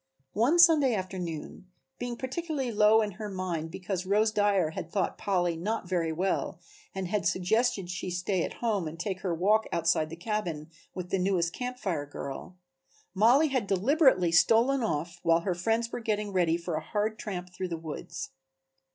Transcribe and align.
One 0.33 0.57
Saturday 0.57 0.95
afternoon, 0.95 1.67
being 1.99 2.17
particularly 2.17 2.71
low 2.71 3.03
in 3.03 3.11
her 3.21 3.29
mind 3.29 3.69
because 3.69 4.03
Rose 4.03 4.31
Dyer 4.31 4.71
had 4.71 4.91
thought 4.91 5.15
Polly 5.19 5.55
not 5.55 5.87
very 5.87 6.11
well 6.11 6.59
and 6.95 7.07
had 7.09 7.27
suggested 7.27 7.85
that 7.85 7.91
she 7.91 8.09
stay 8.09 8.41
at 8.43 8.53
home 8.65 8.87
and 8.87 8.99
take 8.99 9.19
her 9.19 9.31
walk 9.31 9.67
outside 9.71 10.09
the 10.09 10.15
cabin 10.15 10.71
with 10.95 11.11
the 11.11 11.19
newest 11.19 11.53
Camp 11.53 11.77
Fire 11.77 12.07
girl, 12.07 12.57
Mollie 13.13 13.49
had 13.49 13.67
deliberately 13.67 14.31
stolen 14.31 14.81
off 14.81 15.19
while 15.21 15.41
her 15.41 15.53
friends 15.53 15.91
were 15.91 15.99
getting 15.99 16.33
ready 16.33 16.57
for 16.57 16.73
a 16.73 16.81
hard 16.83 17.19
tramp 17.19 17.53
through 17.53 17.67
the 17.67 17.77
woods. 17.77 18.31